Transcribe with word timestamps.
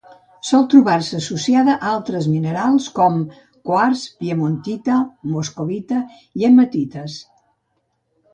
Sol 0.51 0.63
trobar-se 0.69 1.17
associada 1.17 1.75
a 1.75 1.91
altres 1.97 2.29
minerals 2.35 2.87
com: 3.01 3.19
quars, 3.71 4.07
piemontita, 4.23 4.97
moscovita 5.35 6.01
i 6.41 6.49
hematites. 6.49 7.21